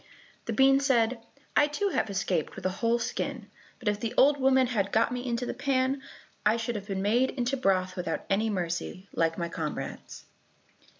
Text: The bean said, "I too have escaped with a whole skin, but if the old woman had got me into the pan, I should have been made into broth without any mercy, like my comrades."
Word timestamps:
The 0.45 0.53
bean 0.53 0.79
said, 0.79 1.23
"I 1.55 1.67
too 1.67 1.89
have 1.89 2.09
escaped 2.09 2.55
with 2.55 2.65
a 2.65 2.71
whole 2.81 2.97
skin, 2.97 3.51
but 3.77 3.87
if 3.87 3.99
the 3.99 4.15
old 4.17 4.39
woman 4.39 4.65
had 4.65 4.91
got 4.91 5.11
me 5.11 5.23
into 5.23 5.45
the 5.45 5.53
pan, 5.53 6.01
I 6.43 6.57
should 6.57 6.73
have 6.73 6.87
been 6.87 7.03
made 7.03 7.29
into 7.29 7.55
broth 7.55 7.95
without 7.95 8.25
any 8.27 8.49
mercy, 8.49 9.07
like 9.13 9.37
my 9.37 9.47
comrades." 9.47 10.25